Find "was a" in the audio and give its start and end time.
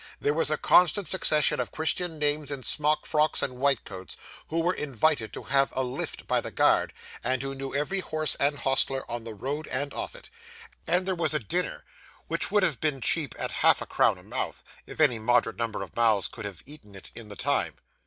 0.33-0.57, 11.13-11.39